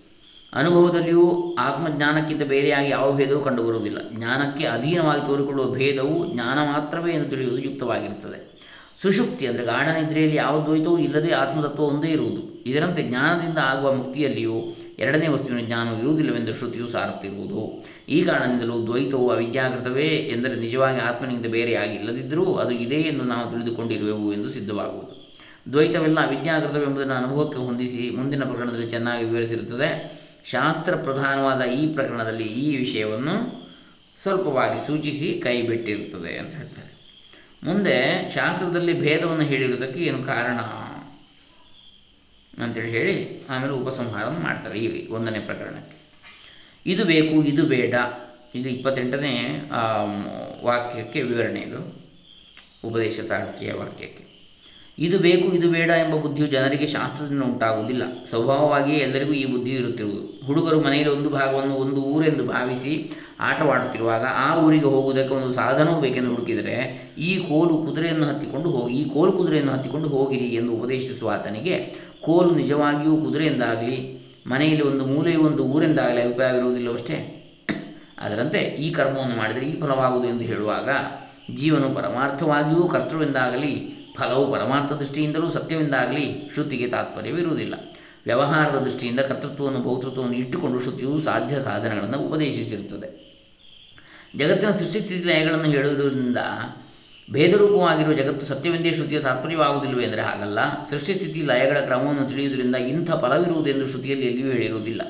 ಅನುಭವದಲ್ಲಿಯೂ 0.53 1.55
ಆತ್ಮಜ್ಞಾನಕ್ಕಿಂತ 1.59 2.41
ಬೇರೆಯಾಗಿ 2.41 2.89
ಯಾವ 2.89 3.15
ಭೇದವೂ 3.15 3.39
ಕಂಡುಬರುವುದಿಲ್ಲ. 3.39 3.97
ಜ್ಞಾನಕ್ಕೆ 4.15 4.65
ಅಧೀನವಾಗಿ 4.65 5.27
ತೋರಿಕೊಳ್ಳುವ 5.27 5.71
ಭೇದವು 5.71 6.33
ಜ್ಞಾನ 6.33 6.73
ಮಾತ್ರವೇ 6.73 7.11
ಎಂದು 7.11 7.29
ತಿಳಿಯುವುದು 7.29 7.61
ಯುಕ್ತವಾಗಿರುತ್ತದೆ. 7.61 8.53
ಸುಷುಪ್ತಿ 9.01 9.47
ಅಂದರೆ 9.47 9.65
ಗಾಢನಿದ್ರೆಯಲ್ಲಿ 9.65 10.35
ಯಾವ 10.35 10.63
ದ್ವೈತವೂ 10.65 10.97
ಇಲ್ಲದೆ 10.97 11.31
ಆತ್ಮತತ್ವ 11.31 11.83
ಒಂದೇ 11.83 12.07
ಇರುವುದು. 12.07 12.63
ಇದರಂತೆ 12.65 13.03
ಜ್ಞಾನದಿಂದ 13.03 13.57
ಆಗುವ 13.57 13.93
ಮುಕ್ತಿಯಲ್ಲಿಯೂ 13.93 14.75
ಎರಡನೇ 14.99 15.27
ವಸ್ತುವಿನ 15.27 15.65
ಜ್ಞಾನವು 15.65 15.99
ಇರುವುದಿಲ್ಲವೆಂದು 15.99 16.55
ಶ್ರುತಿಯು 16.55 16.87
ಸಾರುತ್ತಿರುವುದು 16.87 17.85
ಈ 18.09 18.23
ಕಾರಣದಿಂದಲೂ 18.23 18.85
ದ್ವೈತವು 18.85 19.29
ಅವಿದ್ಯಾಕೃತವೇ 19.29 20.07
ಎಂದರೆ 20.07 20.55
ನಿಜವಾಗಿ 20.55 20.99
ಆತ್ಮನಿಂದ 20.99 21.45
ಬೇರೆಯಾಗಿ 21.45 21.93
ಇಲ್ಲದಿದ್ದರೂ 21.93 22.55
ಅದು 22.55 22.71
ಇದೇ 22.71 22.95
ಎಂದು 22.95 23.23
ನಾವು 23.23 23.51
ತಿಳಿದುಕೊಂಡಿರುವೆವು 23.51 24.33
ಎಂದು 24.33 24.49
ಸಿದ್ಧವಾಗುವುದು. 24.49 25.13
ದ್ವೈತವೆಲ್ಲ 25.71 26.19
ಅವಿದ್ಯಾಕೃತವೆಂಬುದನ್ನು 26.27 27.13
ಅನುಭವಕ್ಕೆ 27.13 27.57
ಹೊಂದಿಸಿ 27.57 28.09
ಮುಂದಿನ 28.15 28.43
ಪ್ರಕರಣದಲ್ಲಿ 28.43 28.89
ಚೆನ್ನಾಗಿ 28.89 29.25
ವಿವರಿಸಿರುತ್ತದೆ. 29.25 30.22
ಶಾಸ್ತ್ರ 30.53 30.95
ಪ್ರಧಾನವಾದ 30.95 31.61
ಈ 31.61 31.93
ಪ್ರಕರಣದಲ್ಲಿ 31.93 32.47
ಈ 32.63 32.77
ವಿಷಯವನ್ನು 32.77 33.35
ಸ್ವಲ್ಪವಾಗಿ 34.21 34.87
ಸೂಚಿಸಿ 34.87 35.41
ಕೈ 35.43 35.61
ಬಿಟ್ಟಿರುತ್ತದೆ 35.61 36.37
ಅಂತ 36.37 36.53
ಹೇಳ್ತಾರೆ. 36.55 36.91
ಮುಂದೆ 37.63 37.97
ಶಾಸ್ತ್ರದಲ್ಲಿ 38.35 38.93
ಭೇದವನ್ನು 38.99 39.43
ಹೇಳಿರುವುದಕ್ಕೆ 39.43 39.99
ಏನು 39.99 40.23
ಕಾರಣ 40.23 40.59
ಅಂತೇಳಿ 42.63 42.91
ಹೇಳಿ 42.91 43.15
ಆಮೇಲೆ 43.49 43.73
ಉಪಸಂಹಾರವನ್ನು 43.73 44.39
ಮಾಡ್ತಾರೆ 44.39 44.79
ಈ 44.79 45.07
ಒಂದನೇ 45.07 45.39
ಪ್ರಕರಣಕ್ಕೆ. 45.39 45.97
ಇದು 46.91 47.03
ಬೇಕು, 47.05 47.43
ಇದು 47.43 47.63
ಬೇಡ. 47.65 47.95
ಇದು 48.55 48.69
ಇಪ್ಪತ್ತೆಂಟನೇ 48.69 49.33
ವಾಕ್ಯಕ್ಕೆ 50.63 51.21
ವಿವರಣೆ 51.21 51.59
ಇದು. 51.59 51.79
ಉಪದೇಶ 52.87 53.19
ಸಹಸ್ರಿಯ 53.19 53.73
ವಾಕ್ಯಕ್ಕೆ. 53.73 54.32
ಇದು 54.99 55.19
ಬೇಕು, 55.19 55.51
ಇದು 55.51 55.71
ಬೇಡ 55.71 55.89
ಎಂಬ 55.89 56.15
ಬುದ್ಧಿಯು 56.15 56.47
ಜನರಿಗೆ 56.47 56.87
ಶಾಸ್ತ್ರದಿಂದ 56.87 57.41
ಉಂಟಾಗುವುದಿಲ್ಲ. 57.41 58.03
ಸ್ವಭಾವವಾಗಿಯೇ 58.29 58.97
ಎಲ್ಲರಿಗೂ 58.97 59.33
ಈ 59.33 59.45
ಬುದ್ಧಿಯು 59.45 59.79
ಇರುತ್ತಿರುವುದು. 59.79 60.45
ಹುಡುಗರು 60.45 60.81
ಮನೆಯಲ್ಲಿ 60.81 61.17
ಒಂದು 61.17 61.29
ಭಾಗವನ್ನು 61.29 61.75
ಒಂದು 61.75 62.01
ಊರೆಂದು 62.01 62.43
ಭಾವಿಸಿ 62.47 63.11
ಆಟವಾಡುತ್ತಿರುವಾಗ 63.39 64.23
ಆ 64.37 64.59
ಊರಿಗೆ 64.65 64.85
ಹೋಗುವುದಕ್ಕೆ 64.85 65.33
ಒಂದು 65.33 65.53
ಸಾಧನವೂ 65.53 66.01
ಬೇಕೆಂದು 66.01 66.29
ಹುಡುಕಿದರೆ, 66.29 66.75
ಈ 67.17 67.37
ಕೋಲು 67.37 67.77
ಕುದುರೆಯನ್ನು 67.77 68.25
ಹತ್ತಿಕೊಂಡು 68.25 68.69
ಹೋಗಿ, 68.69 68.93
ಈ 68.93 69.09
ಕೋಲು 69.09 69.31
ಕುದುರೆಯನ್ನು 69.31 69.71
ಹತ್ತಿಕೊಂಡು 69.71 70.07
ಹೋಗಿರಿ 70.07 70.45
ಎಂದು 70.45 70.73
ಉಪದೇಶಿಸುವ 70.73 71.29
ಆತನಿಗೆ, 71.29 71.95
ಕೋಲು 72.21 72.55
ನಿಜವಾಗಿಯೂ 72.55 73.17
ಕುದುರೆಯಿಂದಾಗಲಿ, 73.17 74.21
ಮನೆಯಲ್ಲಿ 74.47 74.81
ಒಂದು 74.81 75.05
ಮೂಲೆಯು 75.05 75.41
ಒಂದು 75.41 75.63
ಊರೆಂದಾಗಲಿ 75.63 76.21
ಅಭಿಪ್ರಾಯವಿರುವುದಿಲ್ಲವಷ್ಟೇ? 76.21 77.17
ಅದರಂತೆ, 78.21 78.59
ಈ 78.59 78.91
ಕರ್ಮವನ್ನು 78.91 79.35
ಮಾಡಿದರೆ 79.35 79.65
ಈ 79.65 79.79
ಫಲವಾಗುವುದು 79.79 80.29
ಎಂದು 80.29 80.43
ಹೇಳುವಾಗ, 80.43 80.89
ಜೀವನು 81.55 81.95
ಪರಮಾರ್ಥವಾಗಿಯೂ 81.95 82.87
ಕರ್ತೃವೆಂದಾಗಲಿ 82.87 84.02
ಫಲವು 84.17 84.51
ಪರಮಾರ್ಥ 84.51 84.93
ದೃಷ್ಟಿಯಿಂದಲೂ 84.93 85.51
ಸತ್ಯವೆಂದಾಗಲಿ 85.51 86.49
ಶ್ರುತಿಗೆ 86.53 86.87
ತಾತ್ಪರ್ಯವಿರುವುದಿಲ್ಲ. 86.87 87.73
ವ್ಯವಹಾರದ 88.25 88.79
ದೃಷ್ಟಿಯಿಂದ 88.79 89.19
ಕರ್ತೃತ್ವವನ್ನು, 89.19 89.79
ಭೌತೃತ್ವವನ್ನು 89.79 90.35
ಇಟ್ಟುಕೊಂಡು 90.35 90.81
ಶ್ರುತಿಯು 90.81 91.21
ಸಾಧ್ಯ 91.21 91.59
ಸಾಧನಗಳನ್ನು 91.59 92.19
ಉಪದೇಶಿಸಿರುತ್ತದೆ. 92.19 93.23
ಜಗತ್ತಿನ 94.37 94.71
ಸೃಷ್ಟಿಸ್ಥಿತಿ 94.71 95.23
ಲಯಗಳನ್ನು 95.23 95.65
ಹೇಳುವುದರಿಂದ 95.65 96.37
ಭೇದರೂಪವಾಗಿರುವ 97.31 98.13
ಜಗತ್ತು 98.13 98.45
ಸತ್ಯವೆಂದೇ 98.45 98.93
ಶ್ರುತಿಯ 98.93 99.19
ತಾತ್ಪರ್ಯವಾಗುವುದಿಲ್ಲವೇ 99.19 100.03
ಎಂದರೆ 100.03 100.21
ಹಾಗಲ್ಲ. 100.21 100.85
ಸೃಷ್ಟಿಸ್ಥಿತಿ 100.89 101.41
ಲಯಗಳ 101.41 101.77
ಕ್ರಮವನ್ನು 101.79 102.29
ತಿಳಿಯುವುದರಿಂದ 102.29 102.75
ಇಂಥ 102.75 103.11
ಫಲವಿರುವುದೆಂದು 103.11 103.87
ಶ್ರುತಿಯಲ್ಲಿ 103.87 104.25
ಎಲ್ಲಿಯೂ 104.25 104.51
ಹೇಳಿರುವುದಿಲ್ಲ. 104.51 105.01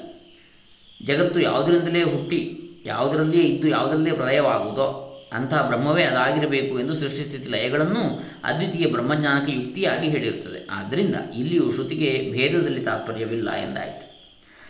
ಜಗತ್ತು 1.05 1.41
ಯಾವುದರಿಂದಲೇ 1.41 2.03
ಹುಟ್ಟಿ, 2.03 2.59
ಯಾವುದರಲ್ಲಿಯೇ 2.85 3.43
ಇದ್ದು 3.43 3.67
ಯಾವುದರಲ್ಲೇ 3.67 4.11
ಪ್ರಳಯವಾಗುವುದೋ 4.11 5.02
ಅಂತಹ 5.33 5.67
ಬ್ರಹ್ಮವೇ 5.67 6.03
ಅದಾಗಿರಬೇಕು 6.03 6.79
ಎಂದು 6.79 6.95
ಸೃಷ್ಟಿಸ್ಥಿತಿ 6.95 7.49
ಲಯಗಳನ್ನು 7.49 8.23
ಅದ್ವಿತೀಯ 8.43 8.87
ಬ್ರಹ್ಮಜ್ಞಾನಕ್ಕೆ 8.87 9.53
ಯುಕ್ತಿಯಾಗಿ 9.53 10.07
ಹೇಳಿರುತ್ತದೆ. 10.07 10.67
ಆದ್ದರಿಂದ 10.71 11.15
ಇಲ್ಲಿಯೂ 11.35 11.73
ಶ್ರುತಿಗೆ 11.73 12.31
ಭೇದದಲ್ಲಿ 12.31 12.81
ತಾತ್ಪರ್ಯವಿಲ್ಲ 12.81 13.51
ಎಂದಾಯಿತು. 13.51 14.13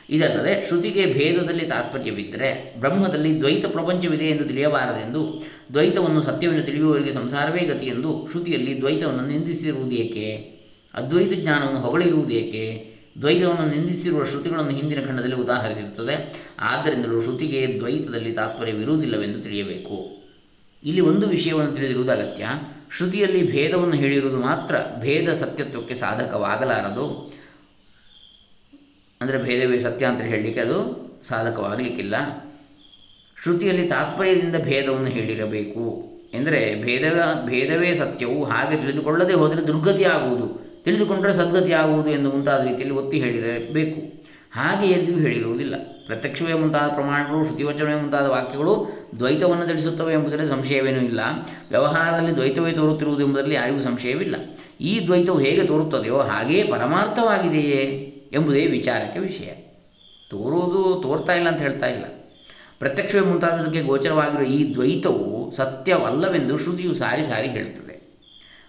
ಇದಲ್ಲದೆ 0.10 0.68
ಶ್ರುತಿಗೆ 0.68 1.14
ಭೇದದಲ್ಲಿ 1.14 1.66
ತಾತ್ಪರ್ಯವಿದ್ದರೆ 1.66 2.80
ಬ್ರಹ್ಮದಲ್ಲಿ 2.80 3.40
ದ್ವೈತ 3.40 3.66
ಪ್ರಪಂಚವಿದೆ 3.66 4.26
ಎಂದು 4.26 4.44
ತಿಳಿಯಬಾರದೆಂದು, 4.44 5.44
ದ್ವೈತವನ್ನು 5.74 6.22
ಸತ್ಯವೆಂದು 6.22 6.64
ತಿಳಿಯುವವರಿಗೆ 6.64 7.14
ಸಂಸಾರವೇ 7.14 7.66
ಗತಿ 7.66 7.86
ಎಂದು 7.86 8.28
ಶ್ರುತಿಯಲ್ಲಿ 8.32 8.80
ದ್ವೈತವನ್ನು 8.80 9.28
ನಿಂದಿಸಿರುವುದು 9.28 9.92
ಏಕೆ? 9.92 10.54
ಅದ್ವೈತ 10.94 11.34
ಜ್ಞಾನವನ್ನು 11.34 11.80
ಹೊಗಳಿರುವುದು 11.80 12.34
ಏಕೆ? 12.34 12.94
ದ್ವೈತವನ್ನು 13.22 13.70
ನಿಂದಿಸಿರುವ 13.70 14.26
ಶ್ರುತಿಗಳನ್ನು 14.26 14.72
ಹಿಂದಿನ 14.72 15.06
ಖಂಡದಲ್ಲಿ 15.06 15.36
ಉದಾಹರಿಸಿರುತ್ತದೆ. 15.36 16.46
ಆದ್ದರಿಂದಲೂ 16.60 17.22
ಶ್ರುತಿಗೆ 17.22 17.76
ದ್ವೈತದಲ್ಲಿ 17.78 18.32
ತಾತ್ಪರ್ಯವಿರುವುದಿಲ್ಲವೆಂದು 18.32 19.40
ತಿಳಿಯಬೇಕು. 19.40 20.23
ಇಲ್ಲಿ 20.86 21.02
ಒಂದು 21.02 21.28
ವಿಷಯವನ್ನು 21.28 21.72
ತಿಳಿದಿರುವುದು 21.72 22.12
ಅಗತ್ಯ. 22.12 22.46
ಶ್ರುತಿಯಲ್ಲಿ 22.98 23.52
ಭೇದವನ್ನು 23.52 23.96
ಹೇಳಿರುವುದು 23.96 24.38
ಮಾತ್ರ 24.38 24.76
ಭೇದ 25.02 25.34
ಸತ್ಯತ್ವಕ್ಕೆ 25.34 25.96
ಸಾಧಕವಾಗಲಾರದು. 25.96 27.34
ಅಂದರೆ 29.22 29.44
ಭೇದವೇ 29.44 29.80
ಸತ್ಯ 29.80 30.06
ಅಂತ 30.06 30.22
ಹೇಳಲಿಕ್ಕೆ 30.22 30.62
ಅದು 30.62 31.04
ಸಾಧಕವಾಗಲಿಕ್ಕಿಲ್ಲ. 31.28 32.16
ಶ್ರುತಿಯಲ್ಲಿ 33.44 33.88
ತಾತ್ಪರ್ಯದಿಂದ 33.88 34.56
ಭೇದವನ್ನು 34.56 35.08
ಹೇಳಿರಬೇಕು. 35.08 36.14
ಎಂದರೆ 36.34 36.84
ಭೇದವ, 36.84 37.44
ಭೇದವೇ 37.46 37.96
ಸತ್ಯವು 37.96 38.44
ಹಾಗೆ 38.44 38.78
ತಿಳಿದುಕೊಳ್ಳದೆ 38.78 39.34
ಹೋದರೆ 39.34 39.68
ದುರ್ಗತಿ 39.68 40.04
ಆಗುವುದು 40.04 40.64
ತಿಳಿದುಕೊಂಡರೆ 40.84 41.34
ಸದ್ಗತಿ 41.34 41.72
ಆಗುವುದು 41.72 42.10
ಎಂದು 42.10 42.32
ಮುಂತಾದ 42.32 42.64
ರೀತಿಯಲ್ಲಿ 42.64 42.92
ಒತ್ತಿ 42.92 43.20
ಹೇಳಿರಬೇಕು. 43.20 44.02
ಹಾಗೆ 44.54 44.88
ಎಲ್ಲಿಯೂ 44.88 45.20
ಹೇಳಿರುವುದಿಲ್ಲ. 45.20 45.76
ಪ್ರತ್ಯಕ್ಷವೇ 46.06 46.54
ಮುಂತಾದ 46.54 46.90
ಪ್ರಮಾಣಗಳು, 46.90 47.46
ಶ್ರುತಿವಚನವೇ 47.46 48.02
ಮುಂತಾದ 48.02 48.26
ವಾಕ್ಯಗಳು 48.26 49.03
ದ್ವೈತವನ್ನು 49.18 49.68
ತಿಳಿಸುತ್ತವೆ 49.68 50.14
ಎಂಬುದರಲ್ಲಿ 50.14 50.50
ಸಂಶಯವೇನೂ 50.50 51.02
ಇಲ್ಲ. 51.02 51.20
ವ್ಯವಹಾರದಲ್ಲಿ 51.70 52.36
ದ್ವೈತವೇ 52.36 52.72
ತೋರುತ್ತಿರುವುದು 52.72 53.24
ಎಂಬುದರಲ್ಲಿ 53.24 53.56
ಯಾರಿಗೂ 53.56 53.82
ಸಂಶಯವಿಲ್ಲ. 53.82 54.36
ಈ 54.82 55.06
ದ್ವೈತವು 55.06 55.40
ಹೇಗೆ 55.40 55.68
ತೋರುತ್ತದೆಯೋ 55.68 56.18
ಹಾಗೆಯೇ 56.18 56.64
ಪರಮಾರ್ಥವಾಗಿದೆಯೇ 56.64 58.10
ಎಂಬುದೇ 58.34 58.66
ವಿಚಾರಕ್ಕೆ 58.66 59.20
ವಿಷಯ. 59.20 59.52
ತೋರುವುದು 60.30 61.00
ತೋರ್ತಾ 61.04 61.34
ಇಲ್ಲ 61.34 61.48
ಅಂತ 61.48 61.62
ಹೇಳ್ತಾ 61.62 61.86
ಇಲ್ಲ. 61.86 62.04
ಪ್ರತ್ಯಕ್ಷವೇ 62.80 63.22
ಮುಂತಾದದಕ್ಕೆ 63.22 63.82
ಗೋಚರವಾಗಿರುವ 63.82 64.48
ಈ 64.48 64.74
ದ್ವೈತವು 64.74 65.56
ಸತ್ಯವಲ್ಲವೆಂದು 65.56 66.58
ಶ್ರುತಿಯು 66.58 66.94
ಸಾರಿ 66.94 67.24
ಸಾರಿ 67.24 67.48
ಹೇಳುತ್ತದೆ. 67.48 67.94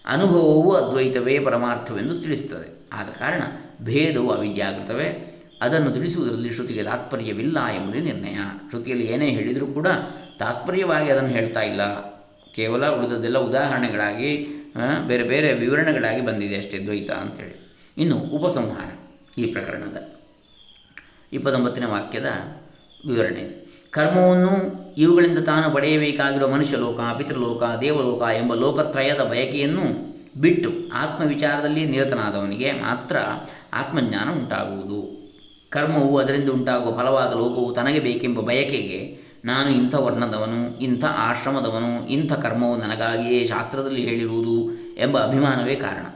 ಅನುಭವವು 0.06 0.72
ಅದ್ವೈತವೇ 0.72 1.38
ಪರಮಾರ್ಥವೆಂದು 1.38 2.20
ತಿಳಿಸುತ್ತದೆ. 2.20 2.88
ಆದ 2.92 3.06
ಕಾರಣ 3.06 3.42
ಭೇದವು 3.84 4.30
ಅವಿದ್ಯಾಗೃತವೇ 4.30 5.30
ಅದನ್ನು 5.62 5.92
ತಿಳಿಸುವುದರಲ್ಲಿ 5.92 6.54
ಶ್ರುತಿಗೆ 6.54 6.82
ತಾತ್ಪರ್ಯವಿಲ್ಲ 6.82 7.66
ಎಂಬುದೇ 7.66 8.00
ನಿರ್ಣಯ. 8.00 8.34
ಶ್ರುತಿಯಲ್ಲಿ 8.68 9.06
ಏನೇ 9.06 9.30
ಹೇಳಿದರೂ 9.30 9.66
ಕೂಡ 9.66 9.86
ತಾತ್ಪರ್ಯವಾಗಿ 10.38 11.11
ಅದನ್ನು 11.11 11.31
ಹೇಳ್ತಾ 11.31 11.61
ಇಲ್ಲ. 11.61 11.83
ಕೇವಲ 12.55 12.88
ಉಳಿದದ್ದೆಲ್ಲ 12.88 13.38
ಉದಾಹರಣೆಗಳಾಗಿ 13.38 14.31
ಬೇರೆ 15.07 15.23
ಬೇರೆ 15.23 15.53
ವಿವರಣೆಗಳಾಗಿ 15.53 16.21
ಬಂದಿದೆ 16.21 16.57
ಅಷ್ಟೇ 16.57 16.79
ದ್ವೈತ 16.79 17.11
ಅಂಥೇಳಿ. 17.11 17.57
ಇನ್ನು 17.99 18.17
ಉಪಸಂಹಾರ 18.19 18.91
ಈ 19.41 19.45
ಪ್ರಕರಣದ 19.47 19.97
ಇಪ್ಪತ್ತೊಂಬತ್ತನೇ 21.33 21.87
ವಾಕ್ಯದ 21.87 22.29
ವಿವರಣೆ. 23.09 23.45
ಕರ್ಮವನ್ನು 23.91 24.55
ಇವುಗಳಿಂದ 24.97 25.38
ತಾನು 25.38 25.71
ಪಡೆಯಬೇಕಾಗಿರುವ 25.71 26.49
ಮನುಷ್ಯಲೋಕ, 26.49 27.00
ಪಿತೃಲೋಕ, 27.19 27.62
ದೇವಲೋಕ 27.81 28.23
ಎಂಬ 28.23 28.55
ಲೋಕತ್ರಯದ 28.55 29.21
ಬಯಕೆಯನ್ನು 29.21 29.87
ಬಿಟ್ಟು 30.41 30.71
ಆತ್ಮವಿಚಾರದಲ್ಲಿ 30.93 31.87
ನಿರತನಾದವನಿಗೆ 31.87 32.73
ಮಾತ್ರ 32.73 33.17
ಆತ್ಮಜ್ಞಾನ 33.73 34.29
ಉಂಟಾಗುವುದು. 34.31 35.00
ಕರ್ಮವು 35.71 36.19
ಅದರಿಂದ 36.19 36.49
ಉಂಟಾಗುವ 36.49 36.91
ಫಲವಾದ 36.99 37.33
ಲೋಕವು 37.33 37.75
ತನಗೆ 37.75 37.99
ಬೇಕೆಂಬ 37.99 38.41
ಬಯಕೆಗೆ 38.41 39.24
ನಾನು 39.44 39.70
ಇಂಥ 39.70 39.94
ವರ್ಣದವನು, 39.94 40.78
ಇಂಥ 40.78 41.04
ಆಶ್ರಮದವನು, 41.04 42.08
ಇಂಥ 42.08 42.32
ಕರ್ಮವು 42.32 42.76
ನನಗಾಗಿಯೇ 42.76 43.46
ಶಾಸ್ತ್ರದಲ್ಲಿ 43.46 44.02
ಹೇಳಿರುವುದು 44.02 44.72
ಎಂಬ 44.98 45.18
ಅಭಿಮಾನವೇ 45.18 45.74
ಕಾರಣ. 45.74 46.06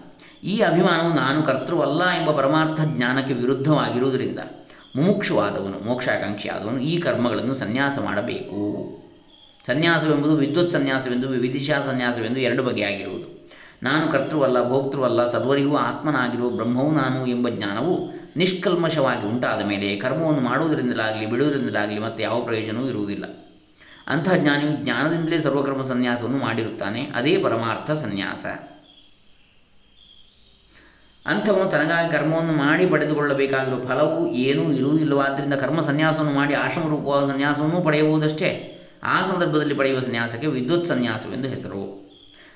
ಈ 0.45 0.61
ಅಭಿಮಾನವು 0.61 1.15
ನಾನು 1.15 1.43
ಕರ್ತೃವಲ್ಲ 1.43 2.05
ಎಂಬ 2.09 2.31
ಪರಮಾರ್ಥ 2.31 2.81
ಜ್ಞಾನಕ್ಕೆ 2.97 3.35
ವಿರುದ್ಧವಾಗಿರುವುದರಿಂದ 3.35 4.39
ಮುಮುಕ್ಷವಾದವನು, 4.97 5.85
ಮೋಕ್ಷಾಕಾಂಕ್ಷಿಯಾದವನು 5.87 6.79
ಈ 6.79 7.01
ಕರ್ಮಗಳನ್ನು 7.01 7.55
ಸನ್ಯಾಸ 7.55 7.99
ಮಾಡಬೇಕು. 8.05 8.99
ಸನ್ಯಾಸವೆಂಬುದು 9.67 10.37
ವಿದ್ವತ್ 10.37 10.73
ಸನ್ಯಾಸವೆಂದು 10.73 11.29
ವಿವಿಧಿಶಾ 11.29 11.87
ಸನ್ಯಾಸವೆಂದು 11.91 12.41
ಎರಡು 12.41 12.63
ಬಗೆಯಾಗಿರುವುದು. 12.63 13.49
ನಾನು 13.83 14.13
ಕರ್ತೃವಲ್ಲ, 14.13 14.69
ಭೋಕ್ತೃವಲ್ಲ, 14.69 15.27
ಸರ್ವರಿಗೂ 15.27 15.77
ಆತ್ಮನಾಗಿರುವ 15.77 16.49
ಬ್ರಹ್ಮವು 16.49 16.91
ನಾನು 16.91 17.27
ಎಂಬ 17.27 17.49
ಜ್ಞಾನವು 17.49 18.18
ನಿಷ್ಕಲ್ಮಶವಾಗಿ 18.37 19.27
ಉಂಟಾದ 19.27 19.65
ಮೇಲೆ 19.65 19.97
ಕರ್ಮವನ್ನು 19.97 20.41
ಮಾಡುವುದರಿಂದಲಾಗಲಿ, 20.41 21.27
ಬಿಡುವುದರಿಂದಲಾಗಲಿ 21.27 21.99
ಮತ್ತೆ 21.99 22.23
ಯಾವ 22.23 22.45
ಪ್ರಯೋಜನವೂ 22.45 22.87
ಇರುವುದಿಲ್ಲ. 22.87 23.25
ಅಂಥ 24.07 24.29
ಜ್ಞಾನಿಯು 24.37 24.85
ಜ್ಞಾನದಿಂದಲೇ 24.85 25.41
ಸರ್ವಕರ್ಮ 25.41 25.85
ಸನ್ಯಾಸವನ್ನು 25.85 26.39
ಮಾಡಿರುತ್ತಾನೆ. 26.39 27.11
ಅದೇ 27.15 27.39
ಪರಮಾರ್ಥ 27.39 27.91
ಸನ್ಯಾಸ. 27.91 28.47
ಅಂಥವನು 31.27 31.71
ತನಗಾಗಿ 31.71 32.13
ಕರ್ಮವನ್ನು 32.13 32.53
ಮಾಡಿ 32.53 32.87
ಪಡೆದುಕೊಳ್ಳಬೇಕಾಗಿರುವ 32.87 33.85
ಫಲವು 33.89 34.33
ಏನೂ 34.33 34.73
ಇರುವುದಿಲ್ಲವಾದ್ದರಿಂದ 34.73 35.55
ಕರ್ಮ 35.55 35.81
ಸನ್ಯಾಸವನ್ನು 35.81 36.33
ಮಾಡಿ 36.33 36.55
ಆಶ್ರಮ 36.55 36.91
ರೂಪವಾದ 36.91 37.31
ಸನ್ಯಾಸವನ್ನು 37.31 37.81
ಪಡೆಯುವುದಷ್ಟೇ 37.81 38.75
ಆ 39.03 39.31
ಸಂದರ್ಭದಲ್ಲಿ 39.31 39.75
ಪಡೆಯುವ 39.75 40.01
ಸನ್ಯಾಸಕ್ಕೆ 40.01 40.47
ವಿದ್ಯುತ್ 40.47 40.87
ಸನ್ಯಾಸವೆಂದು 40.87 41.49
ಹೆಸರು. 41.49 42.08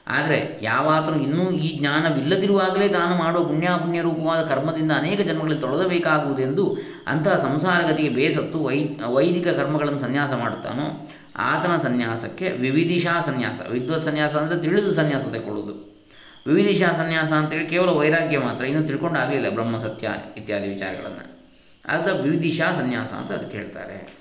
ಆದರೆ 0.07 0.59
ಯಾವಾಗಲೂ 0.63 1.23
ಇನ್ನೂ 1.23 1.51
ಈ 1.51 1.79
ಜ್ಞಾನವಿಲ್ಲದಿರುವಾಗಲೇ 1.79 2.89
ತಾನು 2.89 3.15
ಮಾಡುವ 3.15 3.45
ಪುಣ್ಯಾಪುಣ್ಯ 3.45 4.03
ರೂಪವಾದ 4.03 4.49
ಕರ್ಮದಿಂದ 4.49 4.93
ಅನೇಕ 4.93 5.21
ಜನ್ಮಗಳಲ್ಲಿ 5.21 5.61
ತೊಳೆದಬೇಕಾಗುವುದೆಂದು 5.61 6.79
ಅಂತಹ 7.07 7.37
ಸಂಸಾರಗತಿಗೆ 7.37 8.09
ಬೇಸತ್ತು 8.09 8.65
ವೈ, 8.65 8.89
ವೈದಿಕ 9.07 9.49
ಕರ್ಮಗಳನ್ನು 9.49 10.01
ಸನ್ಯಾಸ 10.01 10.33
ಮಾಡುತ್ತಾನೋ, 10.33 11.11
ಆತನ 11.37 11.77
ಸನ್ಯಾಸಕ್ಕೆ 11.77 12.49
ವಿವಿಧಿಶಾ 12.51 13.21
ಸನ್ಯಾಸ, 13.21 13.61
ವಿದ್ವತ್ 13.71 14.05
ಸನ್ಯಾಸ 14.05 14.35
ಅಂದರೆ 14.35 14.61
ತಿಳಿದು 14.61 14.95
ಸನ್ಯಾಸ 14.95 15.23
ತಗೊಳ್ಳುವುದು 15.23 15.75
ವಿವಿಧಿಶಾ 16.47 16.93
ಸನ್ಯಾಸ 16.93 17.33
ಅಂತೇಳಿ 17.33 17.67
ಕೇವಲ 17.67 17.91
ವೈರಾಗ್ಯ 17.91 18.39
ಮಾತ್ರ, 18.39 18.65
ಇನ್ನೂ 18.65 18.87
ತಿಳ್ಕೊಂಡಾಗಲಿಲ್ಲ 18.87 19.51
ಬ್ರಹ್ಮ, 19.51 19.79
ಸತ್ಯ 19.79 20.09
ಇತ್ಯಾದಿ 20.37 20.69
ವಿಚಾರಗಳನ್ನು. 20.69 21.25
ಆದ 21.89 22.09
ವಿವಿಧಿಶಾ 22.23 22.73
ಸನ್ಯಾಸ 22.73 23.13
ಅಂತ 23.13 23.33
ಅದಕ್ಕೆ 23.33 23.59
ಹೇಳ್ತಾರೆ 23.59 24.13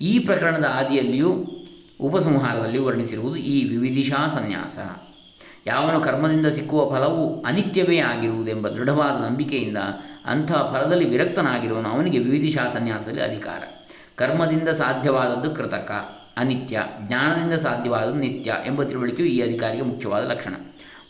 ಈ 0.00 0.18
ಪ್ರಕರಣದ 0.18 0.64
ಆದಿಯಲ್ಲಿಯೂ 0.72 1.59
ಉಪಸಂಹಾರದಲ್ಲಿ 2.00 2.78
ವರ್ಣಿಸಿರುವುದು 2.78 3.36
ಈ 3.36 3.68
ವಿವಿಧಿಶಾ 3.68 4.28
ಸನ್ಯಾಸ. 4.28 4.78
ಯಾವನು 5.66 6.00
ಕರ್ಮದಿಂದ 6.00 6.46
ಸಿಕ್ಕುವ 6.46 6.90
ಫಲವು 6.90 7.42
ಅನಿತ್ಯವೇ 7.42 7.98
ಆಗಿರುವುದೆಂಬ 7.98 8.68
ದೃಢವಾದ 8.68 9.24
ನಂಬಿಕೆಯಿಂದ 9.24 9.76
ಅಂಥ 10.24 10.52
ಫಲದಲ್ಲಿ 10.52 11.04
ವಿರಕ್ತನಾಗಿರುವನು 11.04 11.88
ಅವನಿಗೆ 11.88 12.18
ವಿವಿಧಿಶಾ 12.18 12.68
ಸನ್ಯಾಸದಲ್ಲಿ 12.72 13.22
ಅಧಿಕಾರ. 13.22 13.62
ಕರ್ಮದಿಂದ 14.16 14.68
ಸಾಧ್ಯವಾದದ್ದು 14.68 15.50
ಕೃತಕ, 15.50 15.90
ಅನಿತ್ಯ, 16.36 16.82
ಜ್ಞಾನದಿಂದ 17.06 17.52
ಸಾಧ್ಯವಾದದ್ದು 17.52 18.18
ನಿತ್ಯ 18.18 18.54
ಎಂಬ 18.66 18.82
ತಿಳುವಳಿಕೆಯು 18.82 19.28
ಈ 19.28 19.40
ಅಧಿಕಾರಿಗೆ 19.40 19.82
ಮುಖ್ಯವಾದ 19.82 20.30
ಲಕ್ಷಣ. 20.30 20.54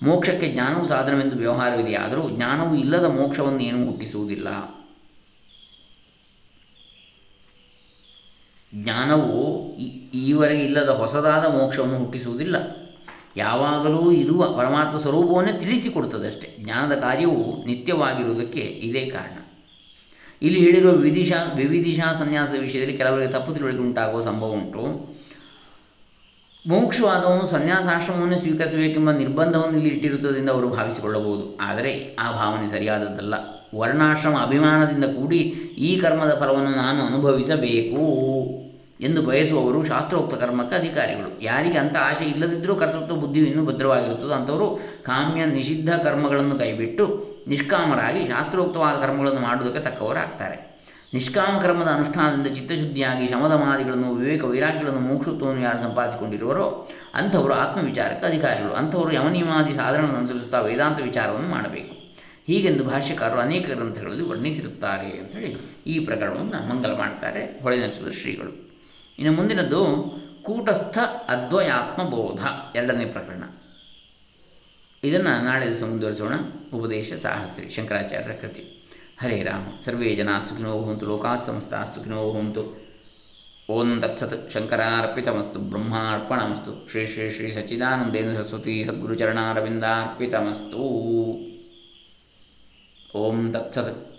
ಮೋಕ್ಷಕ್ಕೆ 0.02 0.52
ಜ್ಞಾನವು 0.52 0.88
ಸಾಧನವೆಂದು 0.88 1.37
ವ್ಯವಹಾರವಿದೆಯಾದರೂ 1.37 2.30
ಜ್ಞಾನವು 2.30 2.75
ಇಲ್ಲದ 2.76 3.04
ಮೋಕ್ಷವನ್ನು 3.04 3.61
ಏನೂ 3.61 3.87
ಹುಟ್ಟಿಸುವುದಿಲ್ಲ. 3.87 4.49
ಜ್ಞಾನವು 8.82 9.73
ಈವರೆಗೆ 10.14 10.64
ಇಲ್ಲದ 10.64 10.88
ಹೊಸದಾದ 10.88 11.61
ಮೋಕ್ಷವನ್ನು 11.61 11.99
ಹುಟ್ಟಿಸುವುದಿಲ್ಲ. 11.99 12.57
ಯಾವಾಗಲೂ 13.37 14.12
ಇರುವ 14.12 14.47
ಪರಮಾತ್ಮ 14.47 14.99
ಸ್ವರೂಪವನ್ನೇ 14.99 15.52
ತಿಳಿಸಿಕೊಡುತ್ತದೆ 15.52 16.26
ಅಷ್ಟೇ. 16.26 16.57
ಜ್ಞಾನದ 16.61 16.97
ಕಾರ್ಯವು 16.97 17.67
ನಿತ್ಯವಾಗಿರುವುದಕ್ಕೆ 17.67 18.61
ಇದೇ 18.61 19.07
ಕಾರಣ. 19.07 19.38
ಇಲ್ಲಿ 20.43 20.61
ಹೇಳಿರುವ 20.61 20.93
ವಿವಿಧಿಶಾ 20.93 21.52
ವಿವಿಧಿಶಾ 21.57 22.12
ಸನ್ಯಾಸದ 22.12 22.61
ವಿಷಯದಲ್ಲಿ 22.61 22.97
ಕೆಲವರಿಗೆ 22.97 23.33
ತಪ್ಪು 23.33 23.55
ತಿಳುವಳಿಕೆ 23.55 23.83
ಉಂಟಾಗುವ 23.83 24.25
ಸಂಭವ 24.25 24.47
ಉಂಟು. 24.47 25.11
ಮೋಕ್ಷವಾದವನು 26.69 27.47
ಸನ್ಯಾಸಾಶ್ರಮವನ್ನು 27.47 28.38
ಸ್ವೀಕರಿಸಬೇಕೆಂಬ 28.38 29.11
ನಿರ್ಬಂಧವನ್ನು 29.11 29.79
ಇಲ್ಲಿ 29.79 29.95
ಇಟ್ಟಿರುತ್ತದೆಂದು 29.95 30.52
ಅವರು 30.52 30.69
ಭಾವಿಸಿಕೊಳ್ಳಬಹುದು. 30.69 31.59
ಆದರೆ 31.61 32.17
ಆ 32.19 32.33
ಭಾವನೆ 32.33 32.71
ಸರಿಯಾದದ್ದಲ್ಲ. 32.71 33.35
ವರ್ಣಾಶ್ರಮ 33.76 34.37
ಅಭಿಮಾನದಿಂದ 34.37 35.05
ಕೂಡಿ 35.05 35.38
ಈ 35.79 36.00
ಕರ್ಮದ 36.00 36.37
ಫಲವನ್ನು 36.40 36.71
ನಾನು 36.71 37.02
ಅನುಭವಿಸಬೇಕು. 37.02 38.00
ಎಂದು 39.00 39.23
ಬಯಸುವವರು 39.23 39.85
ಶಾಸ್ತ್ರೋಕ್ತ 39.85 40.35
ಕರ್ಮಕ್ಕೆ 40.35 40.76
ಅಧಿಕಾರಿಗಳು. 40.76 41.42
ಯಾರಿಗೆ 41.42 41.78
ಅಂಥ 41.78 41.97
ಆಶೆ 41.97 42.25
ಇಲ್ಲದಿದ್ದರೂ 42.25 42.75
ಕರ್ತೃತ್ವ 42.75 43.16
ಬುದ್ಧಿಯು 43.16 43.47
ಇನ್ನೂ 43.47 43.64
ಭದ್ರವಾಗಿರುತ್ತದೆ. 43.66 44.35
ಅಂಥವರು 44.35 44.80
ಕಾಮ್ಯ 45.02 45.45
ನಿಷಿದ್ಧ 45.45 45.92
ಕರ್ಮಗಳನ್ನು 45.92 46.59
ಕೈಬಿಟ್ಟು 46.59 47.30
ನಿಷ್ಕಾಮರಾಗಿ 47.49 48.28
ಶಾಸ್ತ್ರೋಕ್ತವಾದ 48.28 48.97
ಕರ್ಮಗಳನ್ನು 48.97 49.40
ಮಾಡುವುದಕ್ಕೆ 49.40 49.90
ತಕ್ಕವರಾಗ್ತಾರೆ. 49.90 50.71
ನಿಷ್ಕಾಮ 51.14 51.59
ಕರ್ಮದ 51.59 51.88
ಅನುಷ್ಠಾನದಿಂದ 51.88 52.54
ಚಿತ್ತಶುದ್ಧಿಯಾಗಿ 52.54 53.26
ಶಮದಮಾದಿಗಳನ್ನು, 53.26 54.14
ವಿವೇಕ 54.14 54.45
ವೈರಾಗ್ಯಗಳನ್ನು 54.45 55.00
ಮೋಕ್ಷತ್ವವನ್ನು 55.00 55.62
ಯಾರು 55.62 55.78
ಸಂಪಾದಿಸಿಕೊಂಡಿರುವರೋ 55.78 56.88
ಅಂಥವರು 57.14 57.54
ಆತ್ಮವಿಚಾರಕ್ಕೆ 57.54 58.26
ಅಧಿಕಾರಿಗಳು. 58.26 58.73
ಅಂಥವರು 58.73 59.12
ಯಮನಿಯಮಾದಿ 59.12 59.76
ಸಾಧನಗಳನ್ನು 59.76 60.16
ಅನುಸರಿಸುತ್ತಾ 60.16 60.61
ವೇದಾಂತ 60.61 61.02
ವಿಚಾರವನ್ನು 61.02 61.49
ಮಾಡಬೇಕು. 61.49 61.95
ಹೀಗೆಂದು 62.47 62.85
ಭಾಷ್ಯಕಾರರು 62.85 63.40
ಅನೇಕ 63.40 63.66
ಗ್ರಂಥಗಳಲ್ಲಿ 63.66 64.28
ವರ್ಣಿಸಿರುತ್ತಾರೆ 64.28 65.19
ಅಂತೇಳಿ 65.19 65.57
ಈ 65.87 65.99
ಪ್ರಕರಣವನ್ನು 65.99 66.69
ಮಂಗಲ 66.69 66.99
ಮಾಡ್ತಾರೆ 66.99 67.61
ಹೊಳೆನರಸಿದ 67.62 68.12
ಶ್ರೀಗಳು. 68.12 68.70
ಇನ್ನು 69.21 69.33
ಮುಂದಿನದ್ದು 69.37 69.81
ಕೂಟಸ್ಥ 70.43 70.99
ಅದ್ವಯಾತ್ಮಬೋಧ, 71.29 72.41
ಎರಡನೇ 72.77 73.05
ಪ್ರಕರಣ. 73.05 73.43
ಇದನ್ನು 75.05 75.45
ನಾಳೆ 75.45 75.71
ದಿವಸ 75.71 75.83
ಮುಂದುವರಿಸೋಣ. 75.83 76.33
ಉಪದೇಶ 76.75 77.12
ಸಾಹಸ್ರಿ 77.12 77.69
ಶಂಕರಾಚಾರ್ಯರ 77.69 78.33
ಕೃತಿ. 78.41 78.62
ಹರೇ 79.23 79.43
ರಾಮ, 79.43 79.67
ಸರ್ವೇ 79.85 80.15
ಜನ 80.15 80.29
ಸುಖಿನೋ 80.49 80.83
ಭವಂತು, 80.83 81.07
ಲೋಕಾ 81.07 81.37
ಸುಖಿನೋ 81.37 82.33
ಭವಂತು. 82.33 82.91
ಓಂ 83.71 84.03
ದತ್ಸತ್ 84.03 84.53
ಶಂಕರಾರ್ಪಿತಮಸ್ತು, 84.53 85.59
ಬ್ರಹ್ಮಾರ್ಪಣಮಸ್ತು. 85.59 86.91
ಶ್ರೀ 86.91 87.07
ಶ್ರೀ 87.07 87.33
ಶ್ರೀ 87.33 87.53
ಸಚ್ಚಿದಾನಂದೇಂದ್ರ 87.53 88.43
ಸರಸ್ವತಿ 88.43 88.85
ಸದ್ಗುರುಚರಣಾರವಿಂದಾರ್ಪಿತಮಸ್ತು. 88.85 90.79
ಓಂ 93.19 93.53
ತತ್ಸತ್ 93.53 94.10